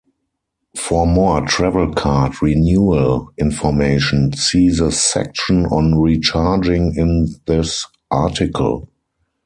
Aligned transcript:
For 0.75 1.05
more 1.05 1.41
Travelcard 1.41 2.41
renewal 2.41 3.29
information, 3.37 4.33
see 4.33 4.69
the 4.69 4.91
section 4.91 5.67
on 5.67 5.93
Recharging 6.01 6.95
in 6.97 7.27
this 7.45 7.85
article. 8.09 8.89